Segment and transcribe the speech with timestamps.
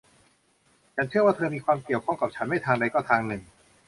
[0.95, 3.41] ฉันเชื่อว่าเธอมีความเกี่ยวข้องกับฉันไม่ทางใดก็ทางหนึ่ง